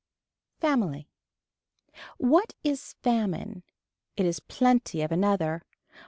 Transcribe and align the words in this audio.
Family. 0.59 1.07
What 2.17 2.55
is 2.63 2.95
famine. 3.03 3.61
It 4.17 4.25
is 4.25 4.39
plenty 4.39 5.03
of 5.03 5.11
another. 5.11 5.61